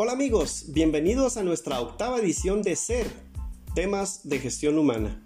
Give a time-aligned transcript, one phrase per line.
[0.00, 3.08] Hola amigos, bienvenidos a nuestra octava edición de Ser,
[3.74, 5.24] temas de gestión humana,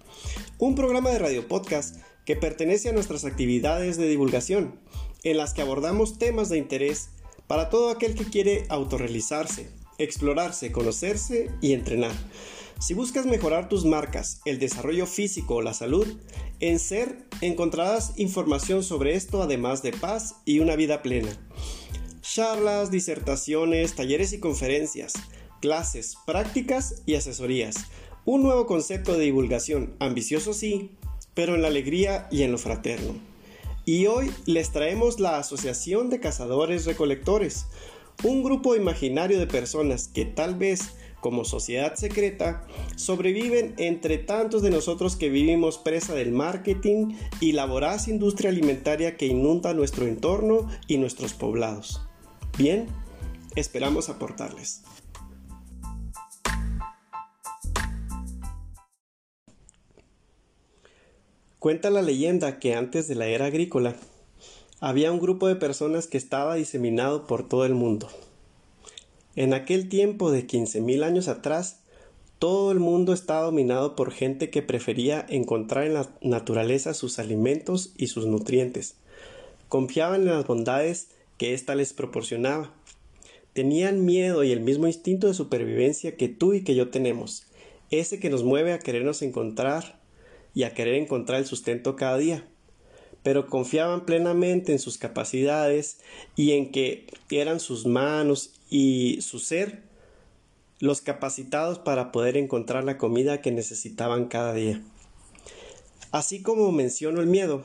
[0.56, 4.80] un programa de radio podcast que pertenece a nuestras actividades de divulgación,
[5.24, 7.10] en las que abordamos temas de interés
[7.46, 12.12] para todo aquel que quiere autorrealizarse, explorarse, conocerse y entrenar.
[12.80, 16.06] Si buscas mejorar tus marcas, el desarrollo físico o la salud,
[16.60, 21.38] en Ser encontrarás información sobre esto además de paz y una vida plena.
[22.22, 25.12] Charlas, disertaciones, talleres y conferencias,
[25.60, 27.86] clases, prácticas y asesorías.
[28.24, 30.92] Un nuevo concepto de divulgación, ambicioso sí,
[31.34, 33.14] pero en la alegría y en lo fraterno.
[33.84, 37.66] Y hoy les traemos la Asociación de Cazadores Recolectores,
[38.22, 44.70] un grupo imaginario de personas que tal vez como sociedad secreta sobreviven entre tantos de
[44.70, 50.68] nosotros que vivimos presa del marketing y la voraz industria alimentaria que inunda nuestro entorno
[50.86, 52.00] y nuestros poblados.
[52.58, 52.86] Bien,
[53.56, 54.82] esperamos aportarles.
[61.58, 63.96] Cuenta la leyenda que antes de la era agrícola
[64.80, 68.08] había un grupo de personas que estaba diseminado por todo el mundo.
[69.36, 71.82] En aquel tiempo de 15.000 años atrás,
[72.38, 77.92] todo el mundo estaba dominado por gente que prefería encontrar en la naturaleza sus alimentos
[77.96, 78.96] y sus nutrientes.
[79.68, 81.10] Confiaban en las bondades
[81.42, 82.72] que ésta les proporcionaba.
[83.52, 87.48] Tenían miedo y el mismo instinto de supervivencia que tú y que yo tenemos,
[87.90, 90.00] ese que nos mueve a querernos encontrar
[90.54, 92.46] y a querer encontrar el sustento cada día.
[93.24, 95.98] Pero confiaban plenamente en sus capacidades
[96.36, 99.82] y en que eran sus manos y su ser
[100.78, 104.80] los capacitados para poder encontrar la comida que necesitaban cada día.
[106.12, 107.64] Así como menciono el miedo,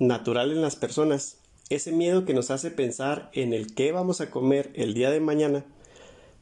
[0.00, 1.36] natural en las personas,
[1.74, 5.20] ese miedo que nos hace pensar en el qué vamos a comer el día de
[5.20, 5.64] mañana,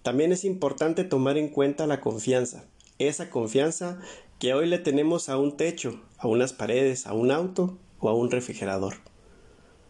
[0.03, 2.65] también es importante tomar en cuenta la confianza,
[2.99, 4.01] esa confianza
[4.39, 8.15] que hoy le tenemos a un techo, a unas paredes, a un auto o a
[8.15, 8.95] un refrigerador.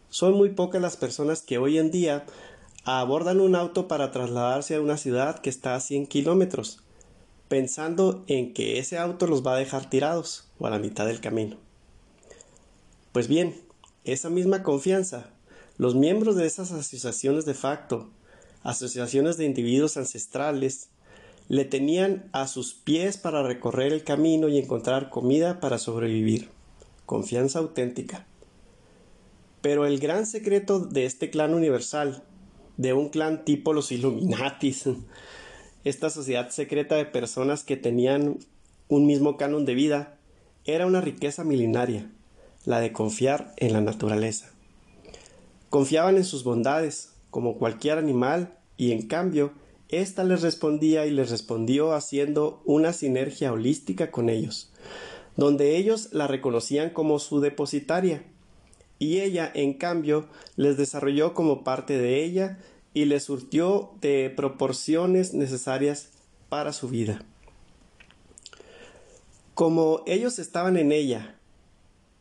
[0.09, 2.25] Son muy pocas las personas que hoy en día
[2.83, 6.83] abordan un auto para trasladarse a una ciudad que está a 100 kilómetros,
[7.47, 11.21] pensando en que ese auto los va a dejar tirados o a la mitad del
[11.21, 11.57] camino.
[13.11, 13.55] Pues bien,
[14.03, 15.29] esa misma confianza,
[15.77, 18.09] los miembros de esas asociaciones de facto,
[18.63, 20.89] asociaciones de individuos ancestrales,
[21.47, 26.49] le tenían a sus pies para recorrer el camino y encontrar comida para sobrevivir.
[27.05, 28.25] Confianza auténtica.
[29.61, 32.23] Pero el gran secreto de este clan universal,
[32.77, 34.85] de un clan tipo los Illuminatis,
[35.83, 38.39] esta sociedad secreta de personas que tenían
[38.87, 40.17] un mismo canon de vida,
[40.65, 42.09] era una riqueza milenaria,
[42.65, 44.51] la de confiar en la naturaleza.
[45.69, 49.53] Confiaban en sus bondades, como cualquier animal, y en cambio
[49.89, 54.71] esta les respondía y les respondió haciendo una sinergia holística con ellos,
[55.35, 58.23] donde ellos la reconocían como su depositaria,
[58.99, 62.59] y ella, en cambio, les desarrolló como parte de ella
[62.93, 66.09] y les surtió de proporciones necesarias
[66.49, 67.25] para su vida.
[69.55, 71.35] Como ellos estaban en ella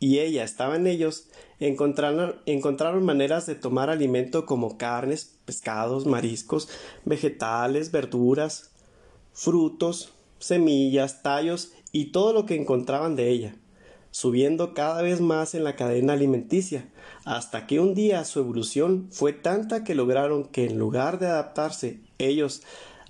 [0.01, 1.29] y ella estaba en ellos,
[1.61, 6.71] encontraron, maneras de tomar alimento como carnes, pescados, mariscos,
[7.05, 8.73] vegetales, verduras,
[9.35, 13.57] frutos, semillas, tallos y todo lo que encontraban de ella,
[14.11, 16.89] subiendo cada vez más en la cadena alimenticia,
[17.27, 22.01] hasta que un día su evolución fue tanta que lograron que en lugar de adaptarse
[22.17, 22.63] ellos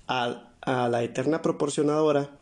[0.07, 2.37] a, a la eterna proporcionadora,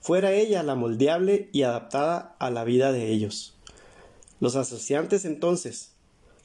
[0.00, 3.55] fuera ella la moldeable y adaptada a la vida de ellos.
[4.40, 5.92] Los asociantes entonces,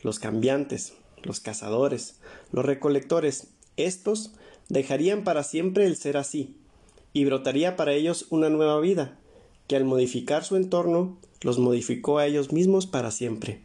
[0.02, 0.94] los cambiantes,
[1.24, 2.16] los cazadores,
[2.52, 3.48] los recolectores,
[3.78, 4.32] estos
[4.70, 6.56] dejarían para siempre el ser así,
[7.14, 9.20] y brotaría para ellos una nueva vida,
[9.68, 13.62] que al modificar su entorno los modificó a ellos mismos para siempre.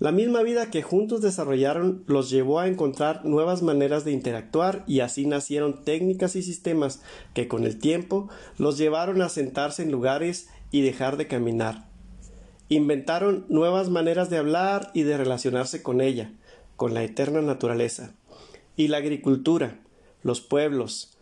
[0.00, 5.00] La misma vida que juntos desarrollaron los llevó a encontrar nuevas maneras de interactuar y
[5.00, 7.02] así nacieron técnicas y sistemas
[7.34, 11.87] que con el tiempo los llevaron a sentarse en lugares y dejar de caminar,
[12.68, 16.32] Inventaron nuevas maneras de hablar y de relacionarse con ella,
[16.76, 18.14] con la eterna naturaleza.
[18.76, 19.78] Y la agricultura,
[20.22, 21.16] los pueblos,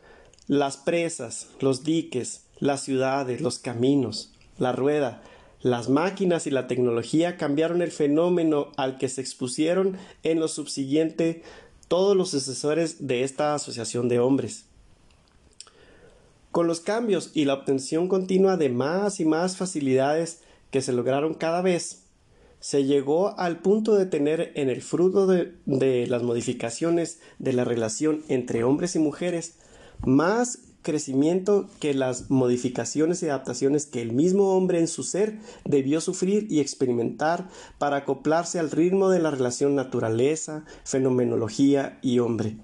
[0.49, 5.23] las presas, los diques, las ciudades, los caminos, la rueda,
[5.61, 11.43] las máquinas y la tecnología cambiaron el fenómeno al que se expusieron en lo subsiguiente
[11.89, 14.67] todos los sucesores de esta asociación de hombres.
[16.51, 20.41] Con los cambios y la obtención continua de más y más facilidades
[20.71, 22.05] que se lograron cada vez,
[22.61, 27.65] se llegó al punto de tener en el fruto de, de, las modificaciones de la
[27.65, 29.59] relación entre hombres y mujeres
[30.05, 36.01] más crecimiento que las modificaciones y adaptaciones que el mismo hombre en su ser debió
[36.01, 37.49] sufrir y experimentar
[37.79, 42.59] para acoplarse al ritmo de la relación naturaleza, fenomenología y hombre.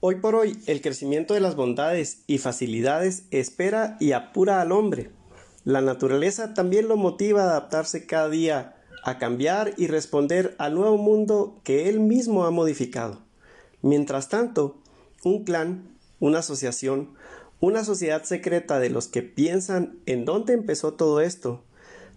[0.00, 5.10] Hoy por hoy, el crecimiento de las bondades y facilidades espera y apura al hombre.
[5.68, 10.96] La naturaleza también lo motiva a adaptarse cada día, a cambiar y responder al nuevo
[10.96, 13.20] mundo que él mismo ha modificado.
[13.82, 14.78] Mientras tanto,
[15.24, 17.10] un clan una asociación,
[17.60, 21.62] una sociedad secreta de los que piensan en dónde empezó todo esto,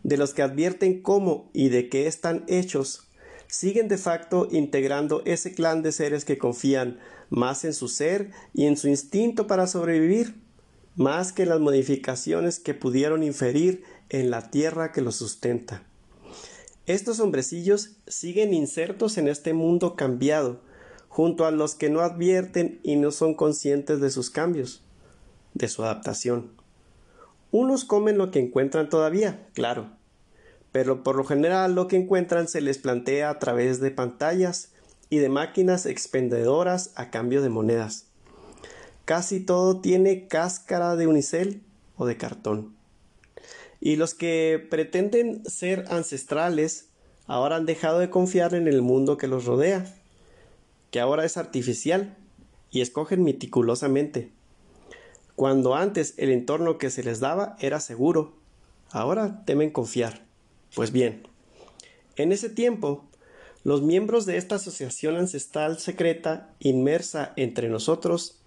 [0.03, 3.09] de los que advierten cómo y de qué están hechos,
[3.47, 6.99] siguen de facto integrando ese clan de seres que confían
[7.29, 10.40] más en su ser y en su instinto para sobrevivir,
[10.95, 15.83] más que las modificaciones que pudieron inferir en la tierra que los sustenta.
[16.85, 20.59] Estos hombrecillos siguen insertos en este mundo cambiado,
[21.07, 24.83] junto a los que no advierten y no son conscientes de sus cambios,
[25.53, 26.51] de su adaptación.
[27.51, 29.91] Unos comen lo que encuentran todavía, claro,
[30.71, 34.71] pero por lo general lo que encuentran se les plantea a través de pantallas
[35.09, 38.10] y de máquinas expendedoras a cambio de monedas.
[39.11, 41.63] Casi todo tiene cáscara de unicel
[41.97, 42.77] o de cartón.
[43.81, 46.87] Y los que pretenden ser ancestrales
[47.27, 49.93] ahora han dejado de confiar en el mundo que los rodea
[50.91, 52.15] que ahora es artificial
[52.69, 54.31] y escogen meticulosamente.
[55.35, 58.37] Cuando antes el entorno que se les daba era seguro,
[58.91, 60.25] ahora temen confiar.
[60.73, 61.27] Pues bien,
[62.15, 63.03] en ese tiempo,
[63.65, 68.37] los miembros de esta asociación ancestral secreta inmersa entre nosotros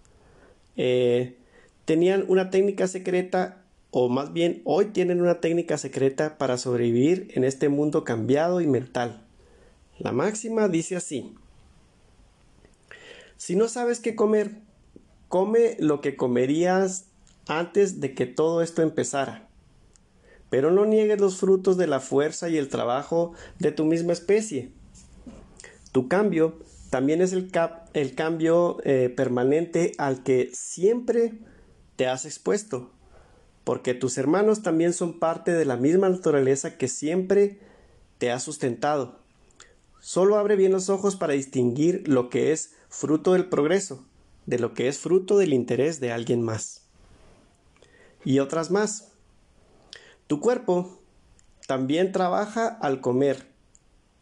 [0.77, 1.37] eh,
[1.85, 7.45] tenían una técnica secreta o más bien hoy tienen una técnica secreta para sobrevivir en
[7.45, 9.25] este mundo cambiado y mental.
[9.99, 11.35] La máxima dice así
[13.37, 14.53] si no sabes qué comer,
[15.29, 17.07] come lo que comerías
[17.47, 19.49] antes de que todo esto empezara.
[20.49, 24.71] Pero no niegues los frutos de la fuerza y el trabajo de tu misma especie.
[25.93, 26.59] Tu cambio
[26.95, 27.51] también es el,
[28.15, 31.33] cambio eh, permanente al que siempre
[31.97, 32.93] te has expuesto,
[33.65, 37.59] porque tus hermanos también son parte de la misma naturaleza que siempre
[38.19, 39.19] te ha sustentado.
[39.99, 44.07] Solo abre bien los ojos para distinguir lo que es fruto del progreso,
[44.47, 46.87] de lo que es fruto del interés de alguien más.
[48.25, 49.09] Y otras más.
[50.29, 51.01] Tu cuerpo
[51.67, 53.49] también trabaja al comer,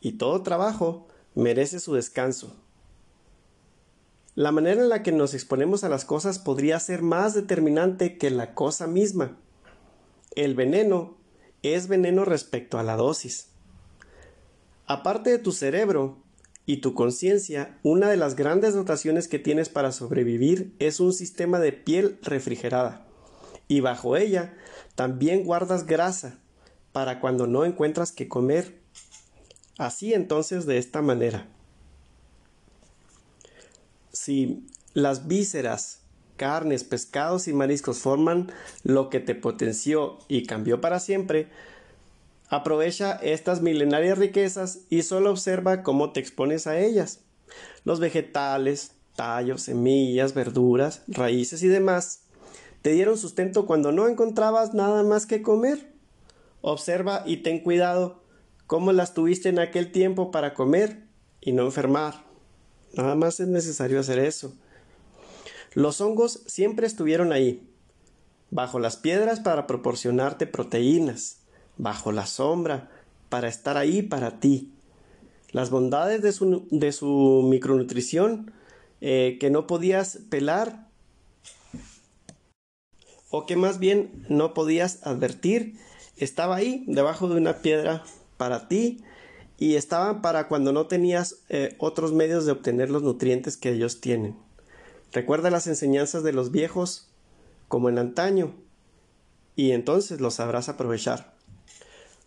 [0.01, 2.62] y todo trabajo merece su descanso.
[4.35, 8.31] La manera en la que nos exponemos a las cosas podría ser más determinante que
[8.31, 9.37] la cosa misma.
[10.35, 11.17] El veneno
[11.63, 13.49] es veneno respecto a la dosis.
[14.87, 16.23] Aparte de tu cerebro,
[16.65, 21.59] y tu conciencia, una de las grandes dotaciones que tienes para sobrevivir es un sistema
[21.59, 23.07] de piel refrigerada.
[23.67, 24.55] Y bajo ella
[24.95, 26.39] también guardas grasa
[26.93, 28.81] para cuando no encuentras qué comer.
[29.77, 31.49] Así entonces de esta manera.
[34.25, 34.65] Si
[34.95, 36.03] las vísceras,
[36.37, 38.53] carnes, pescados y mariscos forman
[38.85, 41.49] lo que te potenció y cambió para siempre,
[42.49, 47.21] Aprovecha estas milenarias riquezas y solo observa cómo te expones a ellas.
[47.85, 52.25] Los vegetales, tallos, semillas, verduras, raíces y demás
[52.83, 55.95] te dieron sustento cuando no encontrabas nada más que comer.
[56.61, 58.23] Observa y ten cuidado
[58.67, 61.05] cómo las tuviste en aquel tiempo para comer
[61.41, 62.32] y no enfermar.
[62.95, 64.55] Nada más es necesario hacer eso.
[65.75, 67.67] Los hongos siempre estuvieron ahí,
[68.51, 71.43] bajo las piedras para proporcionarte proteínas
[71.79, 72.91] bajo la sombra,
[73.29, 74.73] para estar ahí para ti.
[75.51, 78.53] Las bondades de su, de su micronutrición
[79.01, 80.89] eh, que no podías pelar
[83.31, 85.77] o que más bien no podías advertir,
[86.17, 88.05] estaba ahí debajo de una piedra
[88.37, 89.03] para ti
[89.63, 94.01] y estaban para cuando no tenías eh, otros medios de obtener los nutrientes que ellos
[94.01, 94.35] tienen.
[95.13, 97.13] Recuerda las enseñanzas de los viejos
[97.69, 98.57] como en antaño
[99.55, 101.37] y entonces los sabrás aprovechar.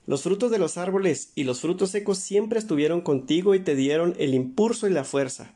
[0.07, 4.15] Los frutos de los árboles y los frutos secos siempre estuvieron contigo y te dieron
[4.17, 5.51] el impulso y la fuerza,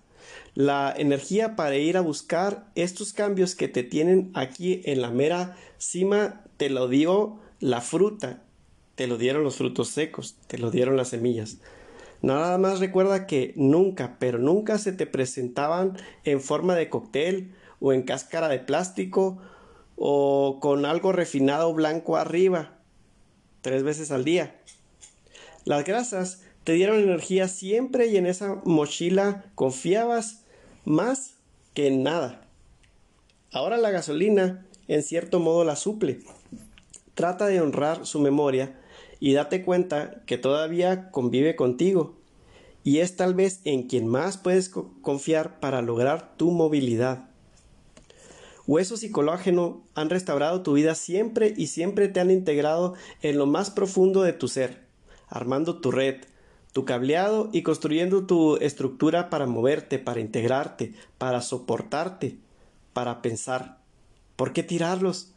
[0.55, 5.55] la energía para ir a buscar estos cambios que te tienen aquí en la mera
[5.77, 8.43] cima, te lo dio la fruta,
[8.99, 11.59] te lo dieron los frutos secos, te lo dieron las semillas.
[12.21, 17.93] Nada más recuerda que nunca, pero nunca se te presentaban en forma de cóctel o
[17.93, 19.41] en cáscara de plástico
[19.95, 22.77] o con algo refinado blanco arriba
[23.61, 24.59] tres veces al día.
[25.63, 30.43] Las grasas te dieron energía siempre y en esa mochila confiabas
[30.83, 31.35] más
[31.73, 32.49] que en nada.
[33.53, 36.19] Ahora la gasolina en cierto modo la suple.
[37.13, 38.75] Trata de honrar su memoria
[39.19, 42.19] y date cuenta que todavía convive contigo
[42.83, 47.29] y es tal vez en quien más puedes confiar para lograr tu movilidad.
[48.67, 53.47] Huesos y colágeno han restaurado tu vida siempre y siempre te han integrado en lo
[53.47, 54.85] más profundo de tu ser,
[55.27, 56.17] armando tu red,
[56.71, 62.38] tu cableado y construyendo tu estructura para moverte, para integrarte, para soportarte,
[62.93, 63.79] para pensar.
[64.35, 65.31] ¿Por qué tirarlos?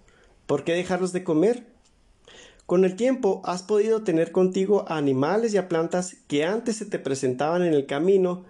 [0.47, 1.72] ¿Por qué dejarlos de comer?
[2.67, 6.87] Con el tiempo has podido tener contigo a animales y a plantas que antes se
[6.87, 8.45] te presentaban en el camino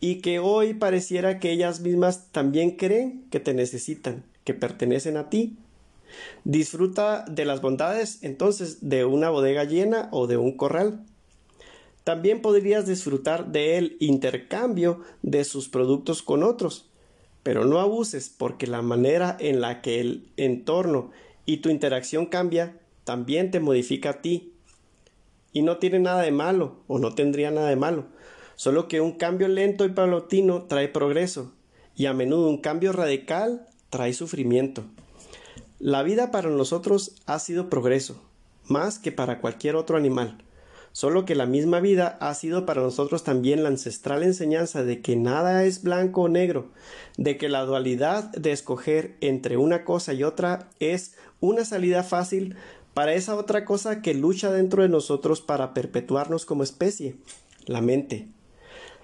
[0.00, 5.30] y que hoy pareciera que ellas mismas también creen que te necesitan, que pertenecen a
[5.30, 5.56] ti.
[6.44, 11.06] Disfruta de las bondades entonces de una bodega llena o de un corral.
[12.04, 16.90] También podrías disfrutar del intercambio de sus productos con otros,
[17.44, 21.12] pero no abuses porque la manera en la que el entorno
[21.46, 24.52] y tu interacción cambia también te modifica a ti.
[25.52, 28.06] Y no tiene nada de malo, o no tendría nada de malo,
[28.56, 31.52] solo que un cambio lento y paulatino trae progreso,
[31.94, 34.84] y a menudo un cambio radical trae sufrimiento.
[35.78, 38.22] La vida para nosotros ha sido progreso,
[38.64, 40.38] más que para cualquier otro animal,
[40.92, 45.16] solo que la misma vida ha sido para nosotros también la ancestral enseñanza de que
[45.16, 46.68] nada es blanco o negro,
[47.16, 52.56] de que la dualidad de escoger entre una cosa y otra es una salida fácil
[52.94, 57.16] para esa otra cosa que lucha dentro de nosotros para perpetuarnos como especie,
[57.66, 58.28] la mente.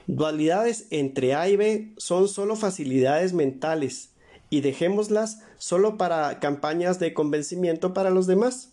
[0.07, 4.11] Dualidades entre A y B son solo facilidades mentales
[4.51, 8.71] y dejémoslas solo para campañas de convencimiento para los demás.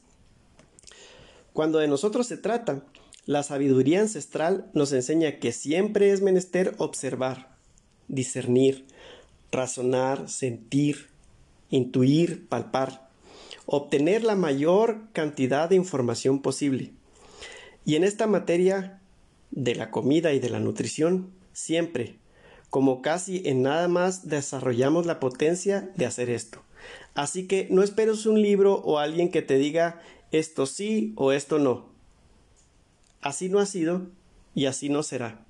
[1.53, 2.83] Cuando de nosotros se trata,
[3.25, 7.57] la sabiduría ancestral nos enseña que siempre es menester observar,
[8.07, 8.85] discernir,
[9.51, 11.09] razonar, sentir,
[11.69, 13.04] intuir, palpar
[13.65, 16.93] obtener la mayor cantidad de información posible.
[17.85, 19.01] Y en esta materia
[19.51, 22.17] de la comida y de la nutrición, siempre,
[22.69, 26.61] como casi en nada más, desarrollamos la potencia de hacer esto.
[27.13, 31.59] Así que no esperes un libro o alguien que te diga esto sí o esto
[31.59, 31.85] no.
[33.21, 34.07] Así no ha sido
[34.53, 35.44] y así no será.